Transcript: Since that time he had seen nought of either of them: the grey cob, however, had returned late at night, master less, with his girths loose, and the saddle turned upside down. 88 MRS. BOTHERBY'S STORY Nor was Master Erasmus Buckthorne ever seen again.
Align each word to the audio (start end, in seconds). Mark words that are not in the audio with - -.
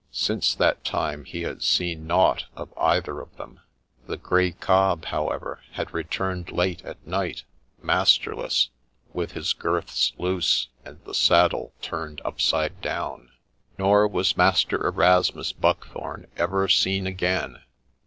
Since 0.11 0.55
that 0.55 0.83
time 0.83 1.25
he 1.25 1.43
had 1.43 1.61
seen 1.61 2.07
nought 2.07 2.45
of 2.55 2.75
either 2.75 3.19
of 3.21 3.37
them: 3.37 3.59
the 4.07 4.17
grey 4.17 4.49
cob, 4.51 5.05
however, 5.05 5.61
had 5.73 5.93
returned 5.93 6.51
late 6.51 6.83
at 6.83 7.05
night, 7.05 7.43
master 7.83 8.35
less, 8.35 8.69
with 9.13 9.33
his 9.33 9.53
girths 9.53 10.11
loose, 10.17 10.69
and 10.83 10.99
the 11.05 11.13
saddle 11.13 11.73
turned 11.83 12.19
upside 12.25 12.81
down. 12.81 13.25
88 13.25 13.27
MRS. 13.27 13.27
BOTHERBY'S 13.27 13.37
STORY 13.37 13.73
Nor 13.91 14.07
was 14.07 14.37
Master 14.37 14.87
Erasmus 14.87 15.53
Buckthorne 15.53 16.27
ever 16.35 16.67
seen 16.67 17.05
again. 17.05 17.61